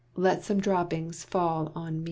[0.15, 1.99] Let some droppings fall on me."